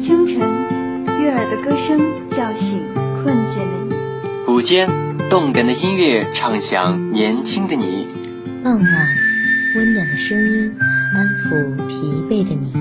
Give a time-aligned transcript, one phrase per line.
[0.00, 0.38] 清晨，
[1.20, 3.94] 悦耳的歌声叫醒困倦的你；
[4.50, 4.88] 午间，
[5.28, 8.06] 动感的音乐唱响年轻的你；
[8.64, 9.08] 傍晚，
[9.76, 10.74] 温暖的声音
[11.14, 12.72] 安抚疲惫的你。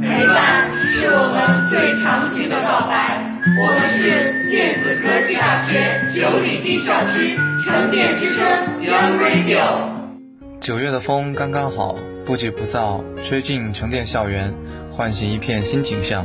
[0.00, 3.26] 陪伴是我们最长情的告白。
[3.60, 8.46] 我们是电子科技大学九里堤校区沉淀之声
[8.80, 10.60] Young Radio。
[10.60, 14.54] 九月的风刚刚好，不急不躁，吹进沉淀校园，
[14.90, 16.24] 唤醒一片新景象。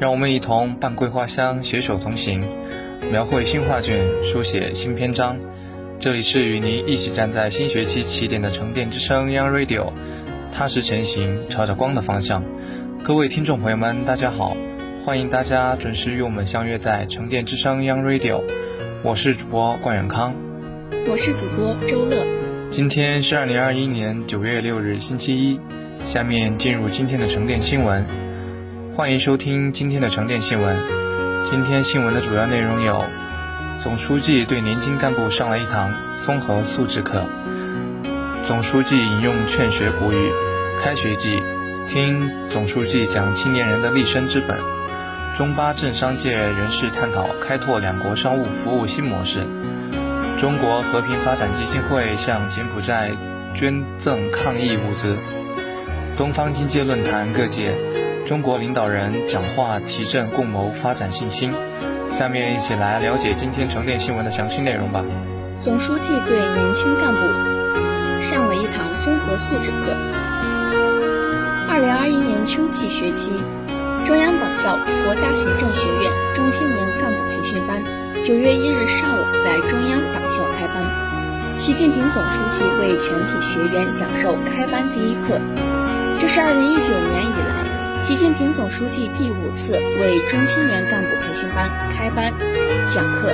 [0.00, 2.42] 让我们一同伴桂花香，携手同行，
[3.12, 5.36] 描绘新画卷，书写新篇章。
[5.98, 9.92] 这里是与您一起站在新学期起点的沉淀之声 Young Radio，
[10.50, 12.42] 踏实前行，朝着光的方向。
[13.04, 14.56] 各位听众朋友们，大家好。
[15.04, 18.42] 欢迎大家准时与我们相约在沉淀之声 Young Radio，
[19.02, 20.34] 我是主播冠远康，
[21.10, 22.26] 我是主播周乐。
[22.70, 25.60] 今天是二零二一年九月六日星期一，
[26.04, 28.29] 下面进入今天的沉淀新闻。
[29.00, 30.76] 欢迎收听今天的沉淀新闻。
[31.50, 33.02] 今天新闻的主要内容有：
[33.82, 37.24] 总书记对年轻干部上了一堂综合素质课。
[38.44, 40.30] 总书记引用劝学古语：
[40.78, 41.42] 开学季，
[41.88, 44.58] 听总书记讲青年人的立身之本。
[45.34, 49.46] 中巴政商界人士探讨开拓两国商务服务新模式。
[50.38, 53.12] 中国和平发展基金会向柬埔寨
[53.54, 55.16] 捐赠抗疫物资。
[56.18, 57.74] 东方经济论坛各界
[58.26, 61.52] 中国领导人讲话提振共谋发展信心。
[62.10, 65.04] 下面一起来了解今天沉淀新闻的详细内容吧。
[65.60, 67.18] 总书记对年轻干部
[68.30, 69.96] 上了一堂综合素质课。
[71.68, 73.32] 二零二一年秋季学期。
[74.06, 77.84] 中央党校国家行政学院中青年干部培训班
[78.24, 80.82] 九月一日上午在中央党校开班，
[81.56, 85.38] 习近平总书记为全体学员讲授开班第一课。
[86.18, 87.62] 这是二零一九年以来，
[88.02, 92.32] 习近平总书记第五次为中青年干部培训班开班
[92.90, 93.32] 讲课。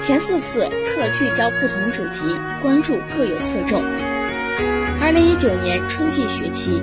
[0.00, 3.82] 前四次课聚焦不同主题，关注各有侧重。
[5.00, 6.82] 二零一九年春季学期。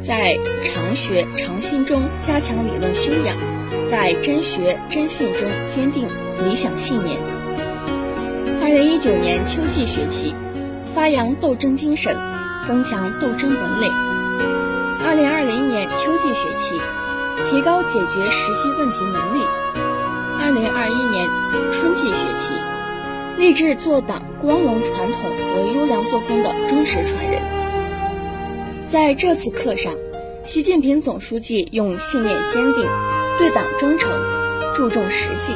[0.00, 3.34] 在常学常新中加强理论修养，
[3.88, 6.06] 在真学真信中坚定
[6.44, 7.16] 理想信念。
[8.60, 10.34] 二零一九年秋季学期，
[10.94, 12.14] 发扬斗争精神，
[12.66, 14.03] 增强斗争本领。
[15.04, 16.80] 二零二零年秋季学期，
[17.44, 19.44] 提高解决实际问题能力。
[20.40, 21.28] 二零二一年
[21.70, 22.54] 春季学期，
[23.36, 27.42] 立志做党光荣传统和优良作风的忠实传人。
[28.86, 29.92] 在这次课上，
[30.42, 32.88] 习近平总书记用信念坚定、
[33.36, 34.10] 对党忠诚、
[34.74, 35.52] 注重实际、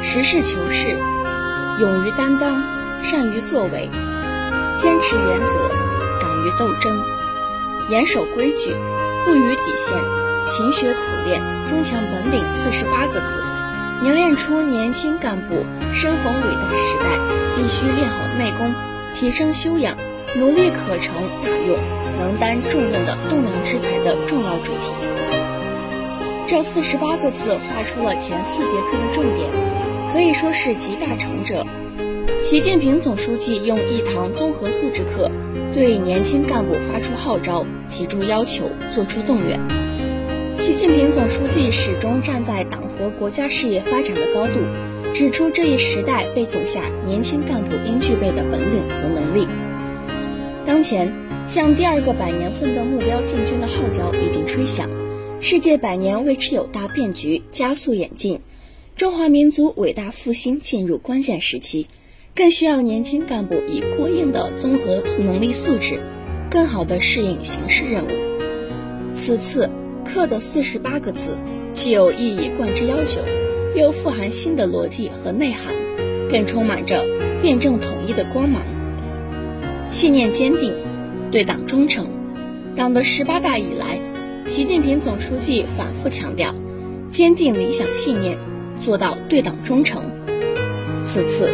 [0.00, 0.96] 实事求是、
[1.80, 2.62] 勇于担当、
[3.02, 3.90] 善于作为、
[4.78, 5.68] 坚持原则、
[6.20, 7.02] 敢于斗争、
[7.90, 8.74] 严守规矩、
[9.24, 9.94] 不逾底线、
[10.48, 13.42] 勤学苦练、增强本领四十八个字，
[14.02, 17.18] 凝练出年轻干部生逢伟大时代
[17.56, 18.74] 必须练好内功、
[19.14, 19.96] 提升修养、
[20.36, 21.78] 努力可成大用。
[22.18, 24.92] 能担重任的栋梁之才的重要主题。
[26.46, 29.50] 这四十八个字画出了前四节课的重点，
[30.12, 31.66] 可以说是集大成者。
[32.40, 35.32] 习近平总书记用一堂综合素质课，
[35.74, 39.58] 对年轻干部发出号召，提出要求，作出动员。
[40.56, 44.60] 习近平总书记始终站在党和国家事业发展的高度，
[45.14, 49.46] 指出这一时代背景下年轻干部应具备的本领和能力。
[50.66, 51.12] 当前。
[51.44, 54.88] 向第二个百年奋斗目标进军的号角已经吹响，
[55.40, 58.40] 世界百年未之有大变局加速演进，
[58.96, 61.88] 中华民族伟大复兴进入关键时期，
[62.34, 66.00] 更需要年轻干部以过硬的综合能力素质，
[66.50, 68.08] 更好地适应形势任务。
[69.14, 69.68] 此次
[70.02, 71.36] 课的四十八个字，
[71.74, 73.20] 既有一以贯之要求，
[73.76, 75.74] 又富含新的逻辑和内涵，
[76.30, 77.04] 更充满着
[77.42, 78.62] 辩证统一的光芒。
[79.90, 80.74] 信念坚定。
[81.30, 82.10] 对党忠诚，
[82.76, 83.98] 党的十八大以来，
[84.46, 86.54] 习近平总书记反复强调，
[87.08, 88.36] 坚定理想信念，
[88.78, 90.10] 做到对党忠诚。
[91.02, 91.48] 此次，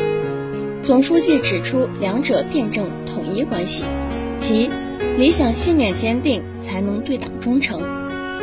[0.88, 3.84] 总书记指出两者辩证统一关系，
[4.38, 4.70] 即
[5.18, 7.78] 理想信念坚定，才能对党忠诚；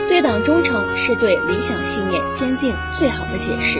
[0.08, 3.80] 对党忠诚是对理想信念坚定最好的解释。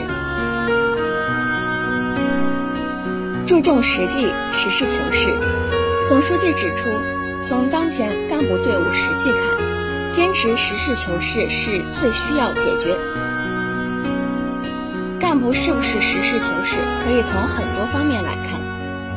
[3.46, 5.28] 注重实际，实事求是。
[6.08, 6.90] 总书记指出。
[7.42, 12.96] 从当前干部队伍实际看，坚持实事求是是最需要解决。
[15.36, 18.58] 干部是不是实事求是，可以从很多方面来看。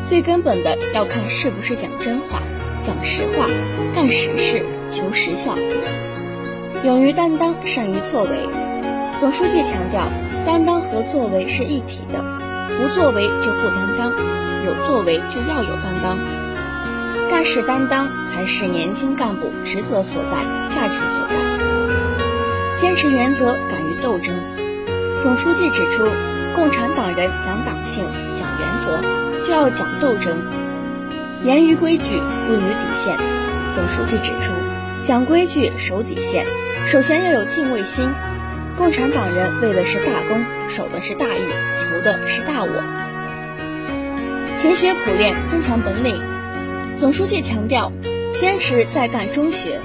[0.03, 2.41] 最根本的要看是不是讲真话、
[2.81, 3.47] 讲实话、
[3.95, 5.55] 干实事、求实效。
[6.83, 8.49] 勇于担当，善于作为。
[9.17, 10.11] 总书记强调，
[10.45, 12.21] 担当和作为是一体的，
[12.77, 14.11] 不作为就不担当，
[14.65, 16.19] 有作为就要有担当。
[17.29, 20.35] 干事担当才是年轻干部职责所在、
[20.67, 22.75] 价值所在。
[22.75, 24.35] 坚持原则，敢于斗争。
[25.21, 26.05] 总书记指出，
[26.55, 29.01] 共产党人讲党性、讲原则，
[29.43, 30.37] 就要讲斗争。
[31.43, 33.17] 严于规矩，不逾底线。
[33.73, 34.53] 总书记指出，
[35.01, 36.45] 讲规矩、守底线，
[36.87, 38.09] 首先要有敬畏心。
[38.77, 41.41] 共产党人为的是大公，守的是大义，
[41.75, 42.71] 求的是大我。
[44.55, 46.15] 勤学苦练，增强本领。
[46.95, 47.91] 总书记强调，
[48.35, 49.81] 坚持在干中学，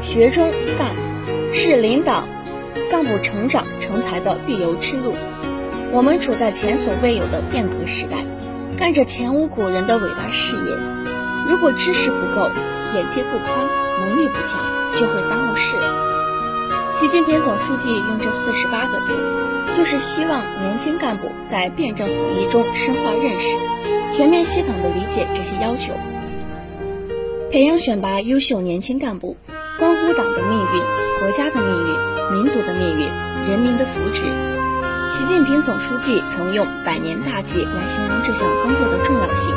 [0.00, 0.90] 学中干，
[1.52, 2.22] 是领导
[2.90, 5.14] 干部成长成才的必由之路。
[5.92, 8.18] 我们处在前所未有的变革时代，
[8.76, 10.72] 干着前无古人的伟大事业。
[11.48, 12.50] 如果知识不够，
[12.94, 13.48] 眼界不宽，
[14.00, 14.60] 能力不强，
[14.94, 15.76] 就会耽误事。
[16.92, 19.18] 习近平总书记用这四十八个字，
[19.76, 25.92] 就是希望年轻干部在辩证统一中深化认识，全面系统地理解这些要求，
[27.50, 29.36] 培养选拔优秀年轻干部，
[29.78, 30.80] 关乎党的命运、
[31.20, 33.12] 国家的命运、民族的命运、
[33.46, 34.22] 人民的福祉。
[35.06, 39.54] 习近平总书记曾用“百年大计”来形容这项工作的重要性。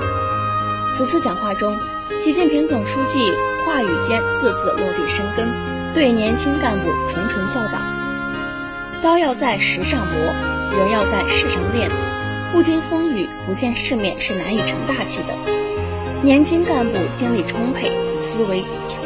[0.93, 1.77] 此次讲话中，
[2.19, 3.31] 习近平总书记
[3.65, 5.47] 话语间字字落地生根。
[5.93, 7.79] 对年轻干部谆谆教导：
[9.01, 10.15] 刀要在石上磨，
[10.77, 11.89] 人要在世上练。
[12.51, 15.33] 不经风雨，不见世面是难以成大器的。
[16.21, 18.61] 年轻干部精力充沛，思维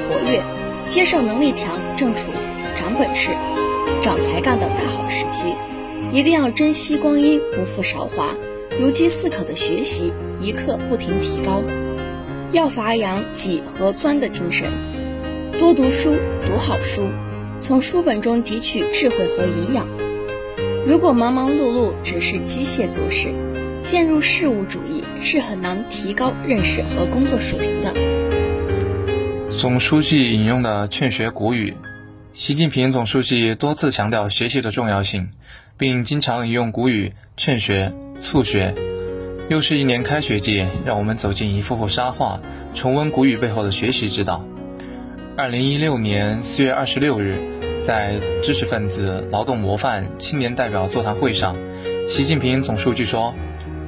[0.10, 0.42] 活跃，
[0.88, 2.30] 接受能力强，正处
[2.78, 3.30] 长本事、
[4.02, 5.56] 长才干的大好时期。
[6.12, 8.36] 一定要珍惜光阴，不负韶华，
[8.80, 11.64] 如饥似渴的学习，一刻不停提高。
[12.52, 14.72] 要发扬挤和钻的精神。
[15.60, 17.10] 多读书，读好书，
[17.62, 19.88] 从书本中汲取智慧和营养。
[20.86, 23.34] 如果忙忙碌碌，只是机械做事，
[23.84, 28.23] 陷入事务主义，是很难提高认识和工作水平的。
[29.64, 31.74] 总书记引用的劝学古语，
[32.34, 35.30] 习近平总书记多次强调学习的重要性，
[35.78, 38.76] 并经常引用古语劝学促学。
[39.48, 42.42] 又是一年开学季，让我们走进一幅幅沙画，
[42.76, 44.46] 重温古语背后的学习之道。
[45.38, 47.40] 二零一六年四月二十六日，
[47.86, 51.56] 在知识分子、劳动模范、青年代表座谈会上，
[52.10, 53.34] 习近平总书记说：“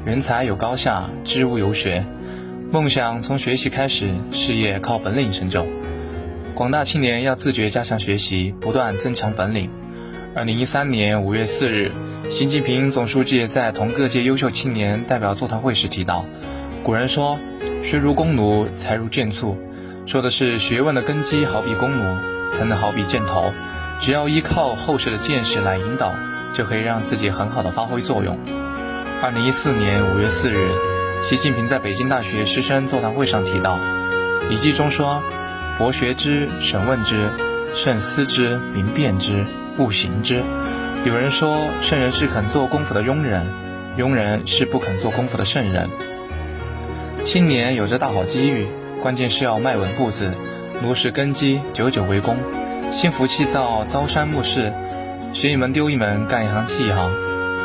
[0.08, 2.06] 人才有高下，知无由学。
[2.72, 5.66] 梦想从学习开始，事业靠本领成就。
[6.56, 9.70] 广大青年要自觉加强学习，不断增强本领。”
[10.36, 11.92] 二零一三年五月四日，
[12.30, 16.26] 习近平总书记在同各界优秀青年代表座谈会时提到
[16.84, 17.38] ：“古人说，
[17.84, 19.58] 学如弓弩，才如箭簇。”
[20.06, 22.18] 说的是学问的根基，好比弓弩，
[22.52, 23.54] 才能好比箭头。
[24.02, 26.14] 只要依靠后世的见识来引导，
[26.54, 28.38] 就可以让自己很好的发挥作用。
[29.22, 30.70] 二零一四年五月四日，
[31.26, 33.78] 习近平在北京大学师生座谈会上提到，
[34.48, 35.24] 《礼记》中说
[35.76, 37.32] ：“博学之，审问之，
[37.74, 39.44] 慎思之，明辨之，
[39.80, 40.44] 勿行之。”
[41.04, 43.48] 有人说，圣人是肯做功夫的庸人，
[43.98, 45.90] 庸人是不肯做功夫的圣人。
[47.24, 48.68] 青年有着大好机遇。
[49.02, 50.32] 关键是要迈稳步子，
[50.84, 52.38] 落实根基，久久为功。
[52.92, 54.72] 心浮气躁，朝三暮四，
[55.34, 57.12] 学一门丢一门，干一行弃一行。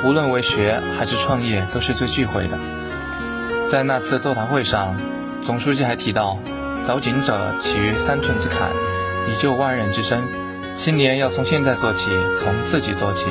[0.07, 2.59] 无论为学还是创业，都是最忌讳的。
[3.71, 4.97] 在那次座谈会上，
[5.43, 6.41] 总书记还提到
[6.85, 8.73] ：“凿井者起于三寸之坎，
[9.29, 10.25] 以救万人之身。
[10.75, 13.27] 青年要从现在做起，从自己做起，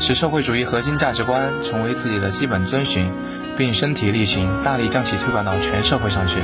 [0.00, 3.12] 使社会主义核心价值观成为自己的基本遵循，
[3.58, 6.40] 并身体力行，大力将其推广到全社会上去。”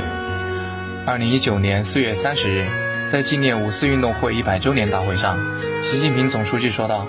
[1.07, 2.67] 二零一九年四月三十日，
[3.09, 5.35] 在纪念五四运动会一百周年大会上，
[5.81, 7.07] 习近平总书记说道：“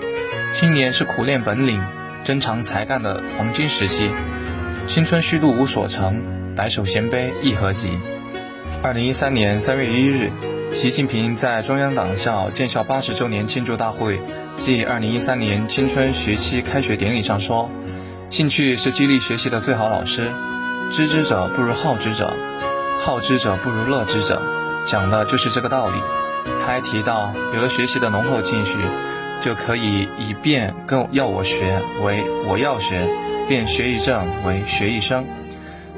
[0.51, 1.79] 青年是苦练本领、
[2.23, 4.09] 珍藏才干的黄金时期，
[4.87, 6.23] 青春虚度无所成，
[6.55, 7.99] 白首衔杯亦何及。”
[8.81, 10.31] 二零一三年三月一日，
[10.71, 14.19] 习近平在中央党校建校八十周年庆祝大会
[14.55, 17.69] 暨二零一三年青春学期开学典礼上说
[18.31, 20.31] ：“兴趣是激励学习的最好老师，
[20.89, 22.33] 知之者不如好之者。”
[22.99, 24.41] 好之者不如乐之者，
[24.85, 26.01] 讲的就是这个道理。
[26.61, 28.79] 他还提到，有了学习的浓厚兴趣，
[29.41, 33.07] 就可以以变更要我学为我要学，
[33.47, 35.25] 变学一正为学一生，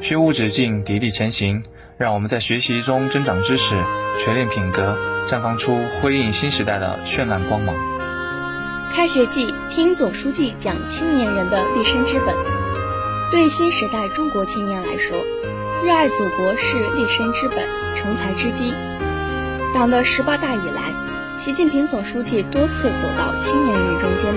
[0.01, 1.63] 学无止境，砥砺前行。
[1.97, 3.75] 让我们在学习中增长知识，
[4.19, 7.75] 锤炼品格，绽放出辉映新时代的绚烂光芒。
[8.91, 12.35] 开学季，听总书记讲青年人的立身之本。
[13.31, 15.25] 对新时代中国青年来说，
[15.83, 18.73] 热爱祖国是立身之本、成才之基。
[19.73, 20.93] 党的十八大以来，
[21.35, 24.33] 习近平总书记多次走到青年人中间，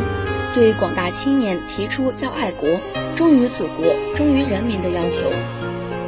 [0.54, 2.68] 对广大青年提出要爱国、
[3.16, 5.30] 忠于祖国、忠于人民的要求，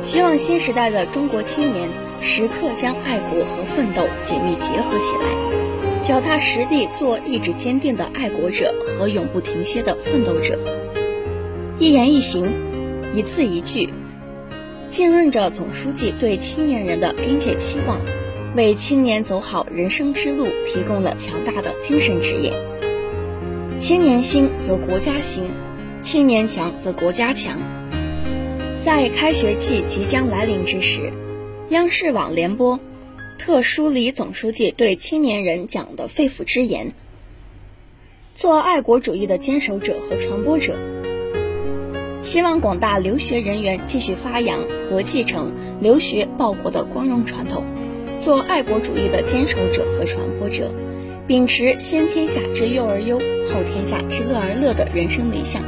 [0.03, 1.89] 希望新时代的中国青年
[2.21, 10.59] 时刻将爱国和奋斗紧密结合起来，脚踏实地做意志坚定的爱国者和永不停歇的奋斗者。
[11.79, 12.53] 一言一行，
[13.15, 13.93] 一字一句，
[14.89, 17.99] 浸润着总书记对青年人的殷切期望。
[18.55, 22.53] 为青年走好人生之路提供了强大的精神指引。
[23.87, 25.51] 青年兴则国家兴，
[26.01, 27.61] 青年强则国家强。
[28.81, 31.13] 在开学季即将来临之时，
[31.69, 32.81] 央视网联播
[33.39, 36.95] 特梳理总书记对青年人讲的肺腑之言：
[38.35, 40.79] 做爱国主义的坚守者和传播者。
[42.23, 47.63] 希望广大留学人员继续发扬和继承留学报国的光荣传统。
[48.19, 50.73] 做爱国主义的坚守者和传播者，
[51.27, 55.63] 秉持先天下之忧而忧，后天下之乐而乐的人生理想，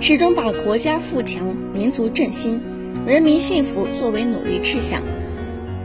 [0.00, 2.60] 始终把国家富强、民族振兴、
[3.04, 5.02] 人民幸福作为努力志向，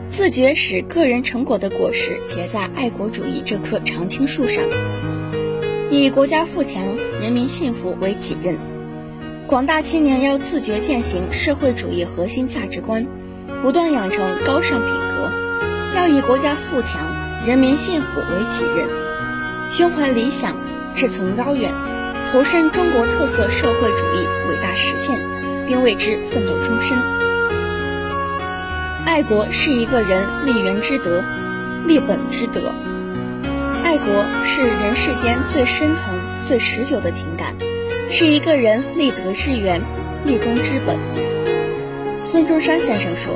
[0.06, 4.62] 自觉使个人成果的果实结在爱国主义这棵常青树上，
[5.90, 6.80] 以国家富强、
[7.20, 8.56] 人民幸福为己任。
[9.48, 13.04] 广大青年要自觉践行社会主义核心价值观，
[13.60, 15.96] 不断养成高尚品格。
[15.96, 18.88] 要以国家富强、人民幸福为己任，
[19.70, 20.56] 胸怀理想，
[20.96, 21.72] 志存高远，
[22.32, 25.16] 投身中国特色社会主义伟大实现，
[25.68, 26.98] 并为之奋斗终身。
[29.06, 31.22] 爱国是一个人立人之德、
[31.86, 32.72] 立本之德。
[33.84, 37.54] 爱国是人世间最深层、最持久的情感，
[38.10, 39.80] 是一个人立德之源、
[40.24, 40.98] 立功之本。
[42.22, 43.34] 孙中山先生说。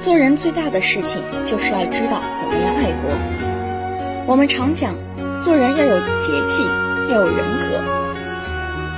[0.00, 4.24] 做人最大的事情就是要知道怎么样爱国。
[4.26, 4.94] 我们常讲，
[5.40, 6.66] 做人要有节气，
[7.08, 7.82] 要有人格。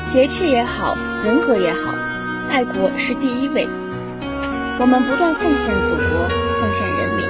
[0.08, 1.94] 节气也好，人格也好，
[2.50, 3.68] 爱国是第一位。
[4.80, 6.28] 我们不断奉献祖国，
[6.60, 7.28] 奉献人民。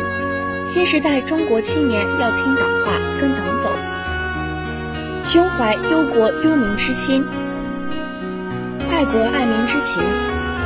[0.65, 3.75] 新时代中国青年要听党话，跟党走，
[5.25, 7.27] 胸怀忧国忧民之心，
[8.91, 10.03] 爱国爱民之情，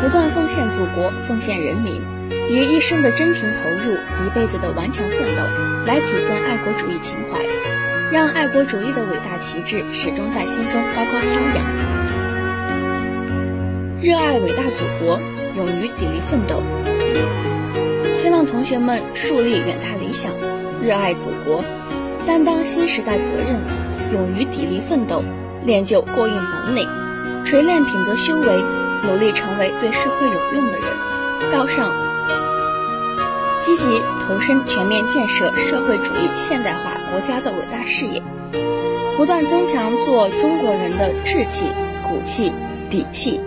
[0.03, 2.01] 不断奉献祖国，奉献人民。
[2.49, 3.93] 以一生的真情投入，
[4.25, 5.43] 一辈子的顽强奋斗，
[5.85, 7.45] 来体现爱国主义情怀，
[8.13, 11.67] 让爱国主义的伟大旗帜始终在心中高高飘扬。
[14.01, 15.19] 热爱伟大祖国，
[15.57, 16.63] 勇于砥砺奋斗。
[18.15, 20.33] 希望同学们树立远大理想，
[20.81, 21.65] 热爱祖国，
[22.29, 23.61] 担当新时代责任，
[24.13, 25.25] 勇于砥砺奋斗，
[25.65, 26.89] 练就过硬本领，
[27.45, 28.63] 锤炼品德修为，
[29.03, 30.87] 努力成为对社会有用的人，
[31.51, 31.91] 高尚。
[33.61, 38.23] 积极投身全面建设社会主义现代化国家的伟大事业，
[39.17, 41.65] 不断增强做中国人的志气、
[42.07, 42.53] 骨气、
[42.91, 43.41] 底气。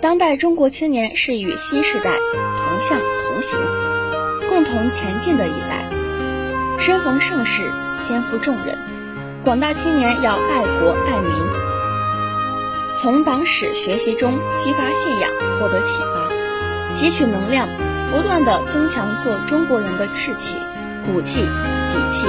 [0.00, 3.60] 当代中国青年是与新时代同向同行、
[4.48, 5.84] 共同前进的一代，
[6.78, 8.78] 身逢盛世，肩负重任。
[9.44, 11.32] 广大青年要爱国爱民，
[12.96, 15.30] 从党史学习中激发信仰，
[15.60, 17.68] 获得启发，汲取能量。
[18.10, 20.56] 不断的增强做中国人的志气、
[21.04, 21.44] 骨气、
[21.94, 22.26] 底气，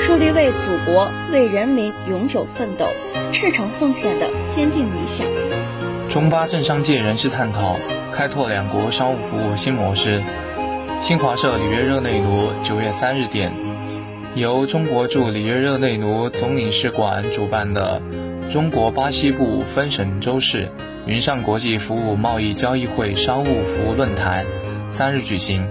[0.00, 2.88] 树立为祖国、为人民永久奋斗、
[3.32, 5.24] 赤诚奉献的坚定理想。
[6.08, 7.76] 中巴政商界人士探讨
[8.12, 10.20] 开拓两国商务服务新模式。
[11.00, 13.52] 新华社里约热内卢九月三日电，
[14.34, 18.02] 由中国驻里约热内卢总领事馆主办的
[18.50, 20.72] 中国巴西部分省州市
[21.06, 24.44] 云上国际服务贸易交易会商务服务论坛。
[24.88, 25.68] 三日举行，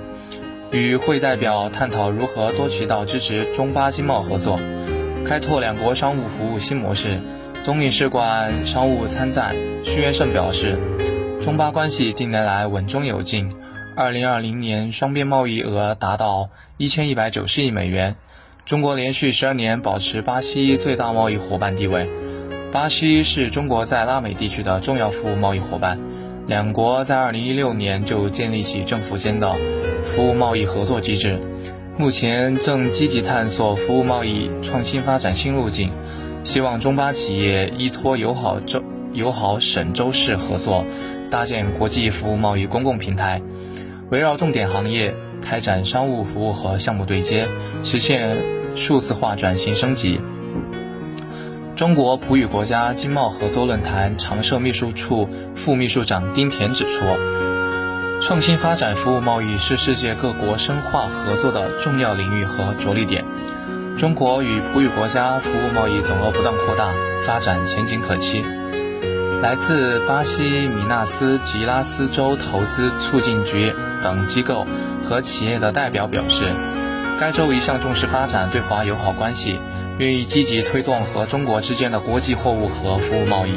[0.71, 4.59] 与会代表探讨如何多渠道支持中巴经贸合作，
[5.25, 7.19] 开拓两国商务服务新模式。
[7.63, 10.77] 总领事馆商务参赞徐元胜表示，
[11.41, 13.53] 中巴关系近年来稳中有进，
[13.95, 18.15] 二零二零年双边贸易额达到一千一百九十亿美元，
[18.65, 22.09] 中国连续十二年保持巴西最大贸易伙伴地位，
[22.71, 25.99] 巴西是中国在拉美地区的重要服务贸易伙伴。
[26.45, 29.53] 两国在二零一六年就建立起政府间的
[30.07, 31.39] 服务贸易合作机制，
[31.97, 35.91] 目前正积极探索服务贸易创新发展新路径，
[36.43, 38.81] 希望中巴企业依托友好州、
[39.13, 40.85] 友好省州市合作，
[41.29, 43.41] 搭建国际服务贸易公共平台，
[44.09, 47.45] 围绕重点行业开展商务服务和项目对接，
[47.83, 48.37] 实现
[48.75, 50.19] 数字化转型升级。
[51.75, 57.05] 中国葡语国家经贸合作论坛常设秘书处副秘书长丁田指出，
[58.27, 63.23] 创新发展服务贸易是世界各国深化合作的重要领域和着力点。
[63.97, 66.93] 中国与葡语国家服务贸易总额不断扩大，
[67.25, 68.43] 发展前景可期。
[69.41, 74.67] 来自巴西米纳斯吉拉斯州投资促进局等机构
[75.01, 76.53] 和企业的代表表示，
[77.17, 79.57] 该州一向重视发展对华友好关系，
[79.99, 83.53] 愿意积极推动和中国之间的国际货物和服务贸易，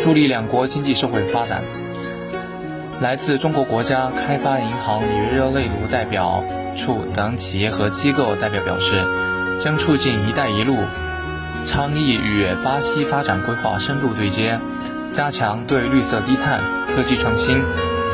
[0.00, 1.64] 助力两国经济社会发展。
[3.00, 6.42] 来自中国国家开发银行里约热内卢代表
[6.76, 9.04] 处等企业和机构代表表示，
[9.62, 10.78] 将促进“一带一路”
[11.66, 14.58] 倡议与巴西发展规划深度对接。
[15.12, 16.60] 加强对绿色低碳、
[16.94, 17.62] 科技创新、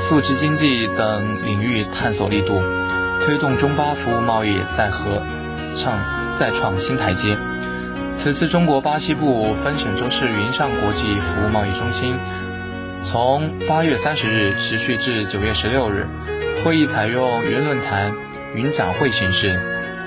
[0.09, 2.61] 数字经济等领域探索力度，
[3.25, 5.21] 推动中巴服务贸易在和
[5.75, 5.99] 上
[6.37, 7.37] 再创新台阶。
[8.15, 12.15] 此次中国巴西部分省州市云上国际服务贸易中心
[13.05, 16.07] 从八月三十日持续至九月十六日，
[16.65, 18.15] 会议采用云论坛、
[18.55, 19.61] 云展会形式，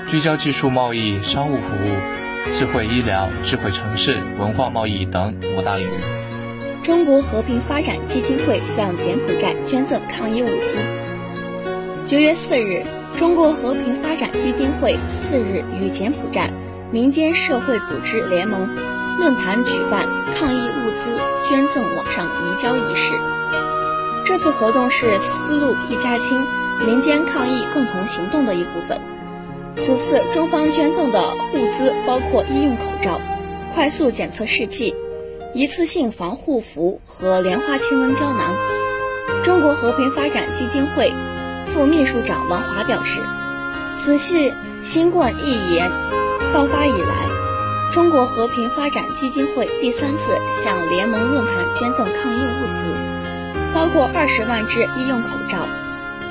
[0.08, 5.92] 聚焦技术贸易、商务服务、智慧医疗、智慧城市、文化贸易等五大领域。
[6.82, 10.78] 中国和平发展基金会向柬埔寨捐赠抗疫物资。
[12.06, 12.82] 九月四日，
[13.18, 16.50] 中国和平发展基金会四日与柬埔寨
[16.90, 18.74] 民间社会组织联盟
[19.18, 21.16] 论坛举办抗疫物资
[21.48, 23.14] 捐赠网上移交仪式。
[24.24, 26.44] 这次活动是“丝路一家亲”
[26.84, 29.00] 民间抗疫共同行动的一部分。
[29.78, 33.20] 此次中方捐赠的物资包括医用口罩、
[33.74, 34.94] 快速检测试剂。
[35.54, 38.54] 一次性防护服和莲花清瘟胶囊。
[39.42, 41.14] 中国和平发展基金会
[41.68, 43.20] 副秘书长王华表示，
[43.94, 45.90] 此系新冠疫炎
[46.52, 47.28] 爆发以来，
[47.96, 52.90] 中国和平发展基金会第三次向联盟论坛捐赠抗疫物资，
[53.74, 55.66] 包括二十万只医用口罩、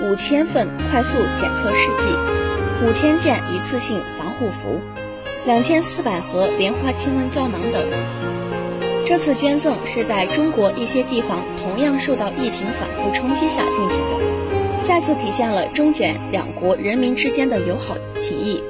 [0.04, 4.80] 五千份快速检测试剂、五千件一次性防护服、
[5.48, 7.82] 两千四百盒莲花清瘟胶囊等。
[9.04, 18.62] 这次捐赠是在中国一些地方同样受到疫情反复冲击下进行的，再次体现了中柬两国人民之间的友好情谊，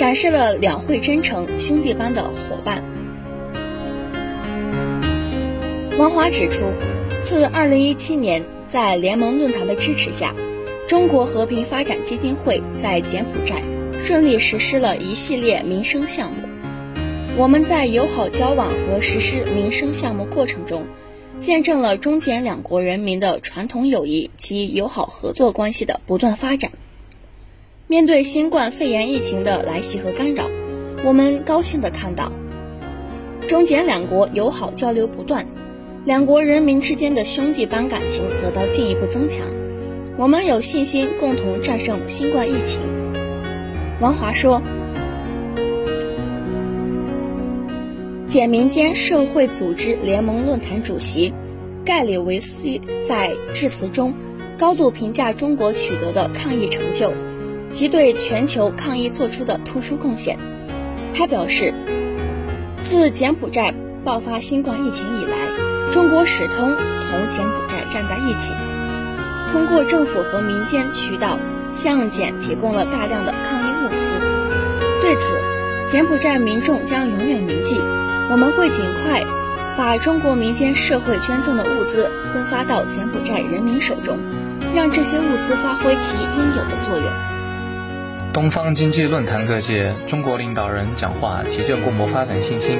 [0.00, 2.82] 展示了两会真诚兄弟般的伙伴。
[5.98, 6.64] 王华指出，
[7.22, 10.34] 自2017年在联盟论坛的支持下，
[10.88, 13.62] 中国和平发展基金会在柬埔寨
[14.02, 16.48] 顺利实施了一系列民生项目。
[17.36, 20.86] 我们在友好交往和实施民生项目过程中，
[21.40, 26.70] 见证了中柬两国人民的传统友谊及友好合作关系的不断发展。
[27.90, 30.48] 面对新冠肺炎疫情的来袭和干扰，
[31.04, 32.30] 我们高兴地看到，
[33.48, 35.44] 中柬两国友好交流不断，
[36.04, 39.44] 两国人民之间的兄弟般感情得到进一步增强。
[40.16, 42.78] 我们有信心共同战胜新冠疫情。
[44.00, 44.62] 王华说。
[48.24, 51.34] 柬民间社会组织联盟论坛主席
[51.84, 52.68] 盖里维斯
[53.08, 54.14] 在致辞中
[54.56, 57.12] 高度评价中国取得的抗疫成就
[57.70, 60.38] 及对全球抗疫做出的突出贡献。
[61.14, 61.74] 他表示，
[62.82, 68.54] 自柬埔寨爆发新冠疫情以来，中国始终同柬埔寨站在一起，
[69.52, 71.38] 通过政府和民间渠道
[71.72, 74.14] 向柬提供了大量的抗疫物资。
[75.02, 75.34] 对此，
[75.86, 77.80] 柬埔寨民众将永远铭记。
[78.30, 79.24] 我们会尽快
[79.76, 84.16] 把中国民间社会捐赠的物资分发到柬埔寨人民手中，
[84.74, 87.29] 让这些物资发挥其应有的作用。
[88.32, 92.78] 东方经济论坛各界中国领导人讲话，提振共谋发展信心。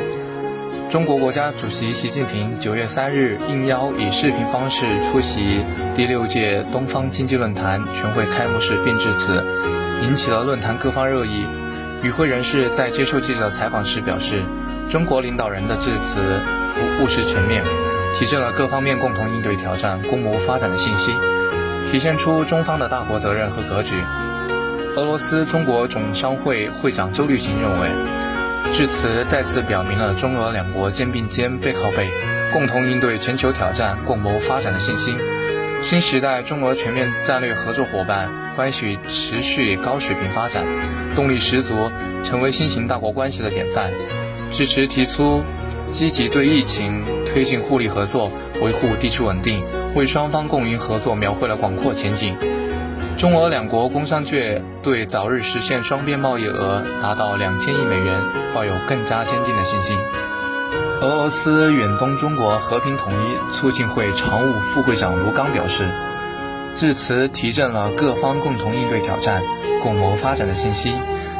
[0.88, 5.64] 中国国家主席习近平九月三日应邀以视频方式出席
[5.96, 9.44] 第六届东方经济论坛全会开幕式并致辞，
[10.02, 11.44] 引起了论坛各方热议。
[12.02, 14.44] 与会人士在接受记者采访时表示。
[14.88, 16.20] 中国领导人的致辞
[17.00, 17.62] 务实全面，
[18.12, 21.14] 提振了各方面共同应对挑战、共谋发展的信心，
[21.88, 24.02] 体现出中方的大国责任和格局。
[24.96, 27.88] 俄罗斯中国总商会会长周律行认为，
[28.72, 32.09] 致辞再次表明了中俄两国肩并肩、背靠背，
[32.53, 35.16] 共同应对全球挑战、共谋发展的信心。
[35.81, 40.66] 新时代中俄全面战略合作伙伴关系持续高水平发展，
[41.14, 41.90] 动力十足，
[42.24, 43.90] 成为新型大国关系的典范。
[44.50, 45.44] 支持提出
[45.92, 52.37] 积极对疫情推进互利合作，维护地区稳定，为双方共赢合作描绘了广阔前景。
[53.20, 58.18] 中俄两国工商界对早日实现双边贸易额达到两千亿美元
[58.54, 59.98] 抱有更加坚定的信心。
[61.02, 65.87] 俄罗斯远东中国和平统一促进会常务副会长卢刚表示，
[66.74, 69.42] 致辞提振了各方共同应对挑战、
[69.83, 70.94] 共谋发展的信息。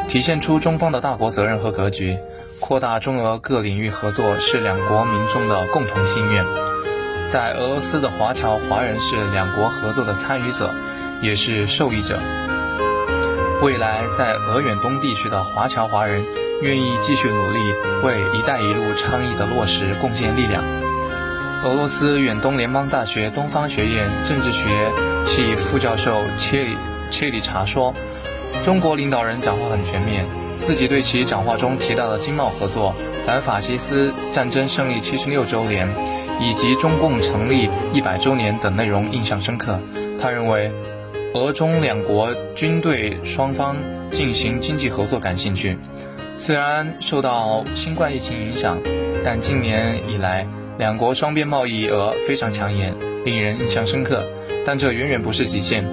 [0.07, 2.19] 体现出中方的大国责任和格局。
[2.59, 6.45] 扩大中俄各领域合作是两国民众的共同心愿。
[7.25, 10.75] 在俄罗斯的华侨华人是两国合作的参与者，
[11.21, 12.21] 也是受益者。
[13.63, 16.25] 未来在俄远东地区的华侨华人
[16.63, 17.59] 愿意继续努力，
[18.03, 20.65] 为“一带一路”倡议的落实贡献力量。
[21.63, 24.91] 俄罗斯远东联邦大学东方学院政治学
[25.27, 26.75] 系副教授切里
[27.11, 27.95] 切里查说
[28.65, 30.25] ：“中国领导人讲话很全面，
[30.57, 32.95] 自己对其讲话中提到的经贸合作、
[33.27, 35.87] 反法西斯战争胜利七十六周年
[36.41, 39.79] 以及中共成立一百周年等内容印象深刻。
[40.19, 40.73] 他认为。”
[41.33, 43.77] 俄中两国军队双方
[44.11, 45.79] 进行经济合作感兴趣。
[46.39, 48.81] 虽然受到新冠疫情影响，
[49.25, 50.45] 但近年以来
[50.77, 52.93] 两国双边贸易额非常抢眼，
[53.25, 54.29] 令人印象深刻。
[54.67, 55.85] 但这远远不是极限，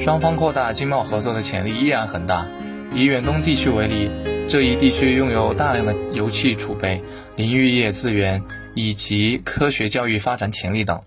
[0.00, 2.46] 双方扩大经贸合作的潜力依然很大。
[2.94, 4.08] 以远东地区为例，
[4.48, 7.02] 这一地区拥有大量的油气储备、
[7.34, 8.40] 林渔业资源
[8.76, 11.00] 以及科学教育发展潜力等。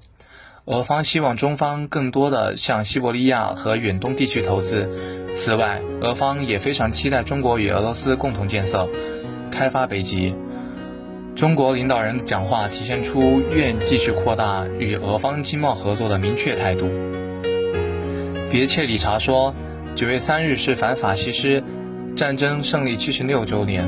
[0.67, 4.89] 俄方希望中方更多的向西伯利亚和远东地区投资。
[5.31, 8.89] 此外，俄方也非常期待中国与俄罗斯共同建设、
[9.49, 10.35] 开发北极。
[11.37, 16.89] 中国领导人的讲话体现出愿继续扩大与俄方经贸合作的明确态度。
[18.51, 19.55] 别切里查说，
[19.95, 21.63] 九月三日是反法西斯
[22.13, 23.87] 战争胜利七十六周年，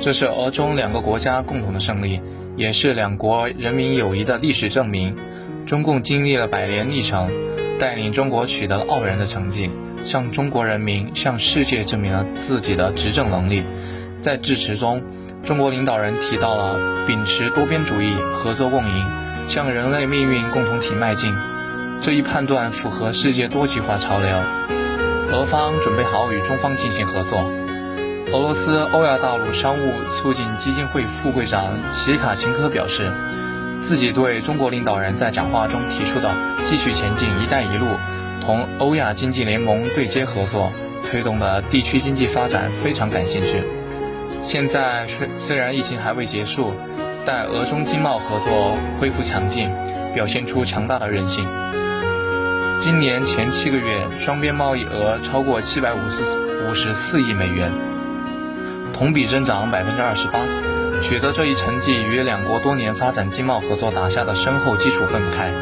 [0.00, 2.18] 这是俄中两个国家共同的胜利，
[2.56, 5.14] 也是两国人民友谊的历史证明。
[5.66, 7.30] 中共经历了百年历程，
[7.78, 9.70] 带领中国取得了傲人的成绩，
[10.04, 13.64] 向中国人民、向世界证明了自己的执政能力。
[14.20, 15.02] 在致辞中，
[15.42, 19.06] 中国领导人提到了秉持多边主义、合作共赢，
[19.48, 21.34] 向人类命运共同体迈进。
[22.02, 24.28] 这一判断符合世界多极化潮流。
[25.32, 27.50] 俄方准备好与中方进行合作。
[28.32, 33.10] 俄罗斯欧亚大陆商务促进基金会副会长齐卡琴科表示。
[33.84, 37.86] 自己对中国领导人在讲话中提出的继续前进“一带一路”，
[38.40, 40.72] 同欧亚经济联盟对接合作，
[41.06, 43.62] 推动的地区经济发展非常感兴趣。
[44.42, 46.72] 现在虽虽然疫情还未结束，
[47.26, 49.70] 但俄中经贸合作恢复强劲，
[50.14, 51.46] 表现出强大的韧性。
[52.80, 56.22] 今年前七个月，双边贸易额超过七百五十
[56.68, 57.70] 五十四亿美元，
[58.94, 60.40] 同比增长百分之二十八。
[61.00, 65.52] 取得这一成绩，与两国多年发展经贸合作打下的深厚基础分不开。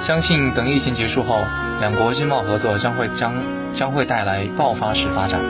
[0.00, 1.44] 相信等疫情结束后，
[1.80, 3.34] 两国经贸合作将会将
[3.72, 5.40] 将会带来爆发式发展。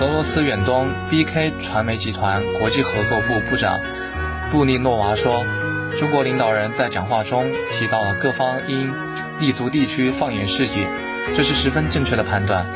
[0.00, 3.78] 俄罗斯远东 BK 传媒集团国际合作部部长
[4.50, 5.44] 布利诺娃说
[5.98, 8.92] ：“中国领导人在讲话中提到了各方应
[9.38, 10.86] 立足地区，放眼世界，
[11.34, 12.66] 这是十分正确的判断。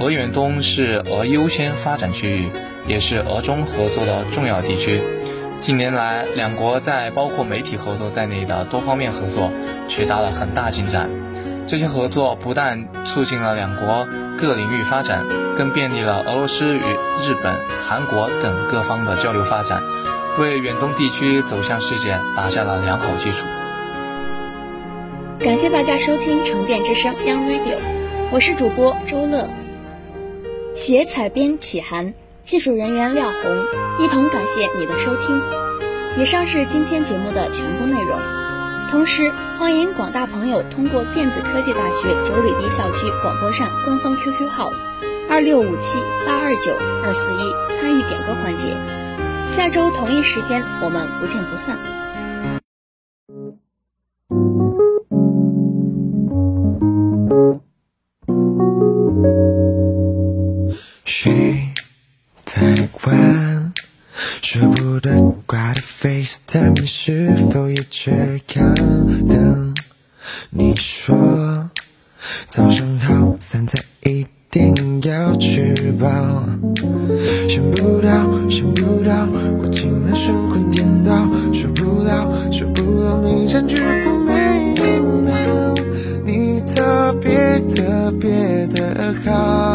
[0.00, 2.48] 俄远东是俄优先发展区域。”
[2.86, 5.00] 也是俄中合作的重要地区。
[5.60, 9.50] 近年来，两国在包括媒体合作在内的多方面合作
[9.88, 11.08] 取得了很大进展。
[11.68, 15.24] 这些合作不但促进了两国各领域发展，
[15.56, 17.56] 更便利了俄罗斯与日本、
[17.88, 19.80] 韩国等各方的交流发展，
[20.38, 23.46] 为远东地区走向世界打下了良好基础。
[25.38, 27.76] 感谢大家收听沉淀之声 Young Radio，
[28.32, 29.48] 我是主播周乐，
[30.74, 32.12] 写采编启涵。
[32.42, 35.40] 技术人员廖红，一同感谢你的收听。
[36.16, 38.18] 以上是今天节目的全部内容。
[38.90, 44.72] 同时，欢迎广大朋友通过电子科技大学九里堤校区广播站官方 QQ 号
[45.30, 46.74] 二六五七八二九
[47.04, 48.76] 二四一参与点歌环节。
[49.46, 51.78] 下周同一时间，我们不见不散。
[66.22, 68.72] FaceTime，你是否也缺看？
[69.28, 69.74] 等
[70.50, 71.68] 你说
[72.46, 76.08] 早上好，散在一定要吃饱。
[77.48, 78.08] 想不到，
[78.48, 79.26] 想不到，
[79.58, 84.80] 我竟然神魂颠倒，受不了，受不了你占据我每一
[85.24, 85.74] 秒，
[86.24, 89.71] 你特别特别的好。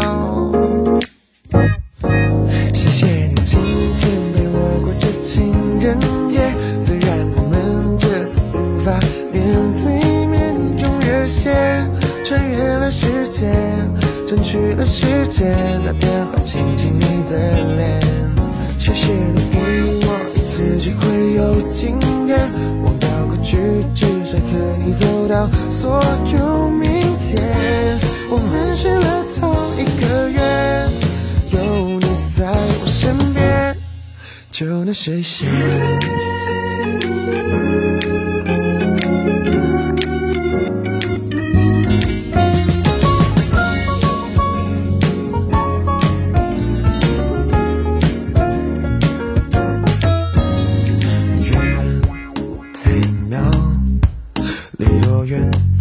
[54.78, 55.77] 离多远。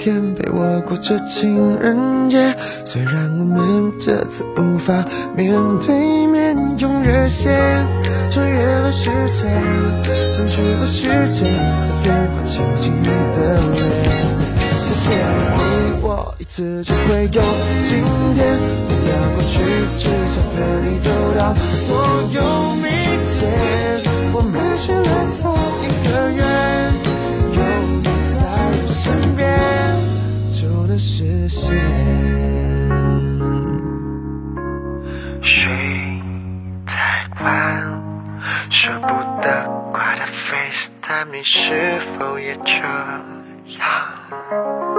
[0.00, 5.04] 天陪我过这情人节，虽然我们这次无法
[5.36, 7.52] 面对面用热线
[8.30, 9.62] 穿越了时间，
[10.32, 13.84] 争取了时间打电话亲亲你的脸。
[14.80, 15.20] 谢谢你
[15.58, 15.60] 给
[16.00, 17.42] 我一次机会有
[17.86, 18.00] 今
[18.34, 18.56] 天，
[18.88, 19.60] 不要过去，
[19.98, 20.56] 只想和
[20.88, 21.86] 你走到所
[22.32, 22.40] 有
[22.76, 22.88] 明
[23.38, 23.38] 天。
[24.32, 25.04] 我们许了
[25.42, 25.52] 同
[25.84, 26.40] 一个愿，
[30.90, 31.78] 的视线。
[35.40, 35.70] 睡
[36.84, 38.02] 太晚，
[38.70, 39.06] 舍不
[39.40, 42.72] 得挂的 FaceTime，你是否也这
[43.78, 44.89] 样？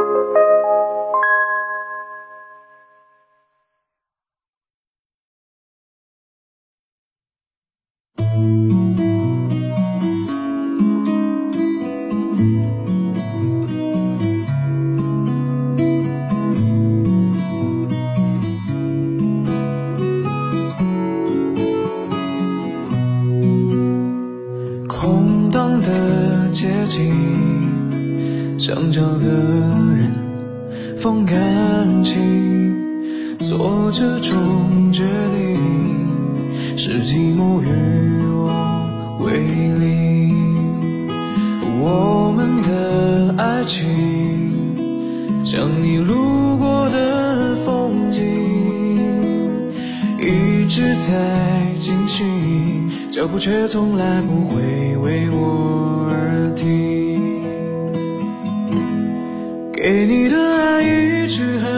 [59.82, 61.72] 给你的爱一直很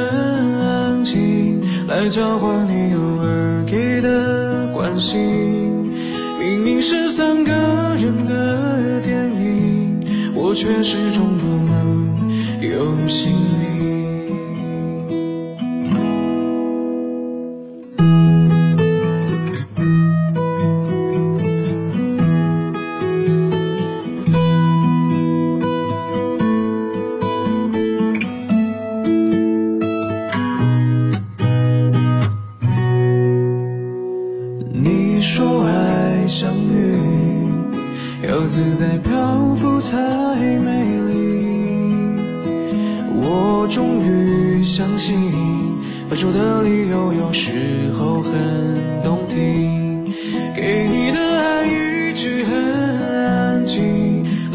[0.60, 5.90] 安静，来交换你偶尔给的关心。
[6.38, 7.54] 明明是三个
[7.98, 10.04] 人的电影，
[10.36, 13.32] 我却始终不能有姓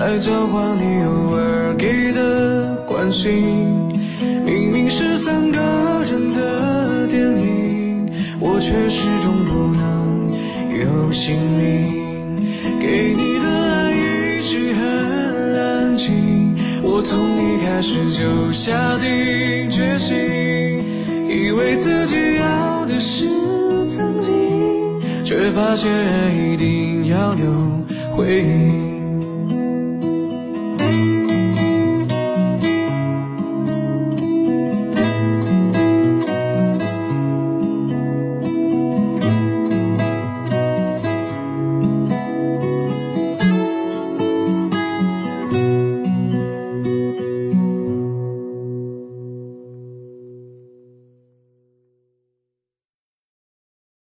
[0.09, 3.31] 来交换你偶尔给的关心。
[4.43, 5.61] 明明是三个
[6.11, 8.09] 人的电影，
[8.41, 10.31] 我却始终不能
[10.81, 12.39] 有姓名。
[12.81, 14.81] 给你的爱一直很
[15.61, 20.17] 安静，我从一开始就下定决心，
[21.29, 23.27] 以为自己要的是
[23.91, 24.33] 曾经，
[25.23, 28.88] 却发现爱一定要有回应。